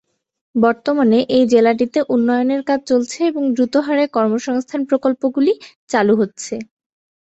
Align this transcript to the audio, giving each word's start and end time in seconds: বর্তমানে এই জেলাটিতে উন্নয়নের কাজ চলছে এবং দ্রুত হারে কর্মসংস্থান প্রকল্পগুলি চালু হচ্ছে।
বর্তমানে 0.55 1.17
এই 1.35 1.43
জেলাটিতে 1.51 1.99
উন্নয়নের 2.13 2.61
কাজ 2.69 2.79
চলছে 2.89 3.19
এবং 3.29 3.43
দ্রুত 3.55 3.75
হারে 3.85 4.05
কর্মসংস্থান 4.15 4.81
প্রকল্পগুলি 4.89 5.53
চালু 5.89 6.13
হচ্ছে। 6.21 6.53